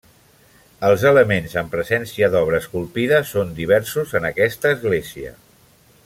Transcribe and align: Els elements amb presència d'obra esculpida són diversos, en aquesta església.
Els 0.87 1.03
elements 1.09 1.51
amb 1.61 1.69
presència 1.75 2.29
d'obra 2.35 2.61
esculpida 2.63 3.19
són 3.35 3.51
diversos, 3.63 4.15
en 4.21 4.25
aquesta 4.31 4.73
església. 4.79 5.35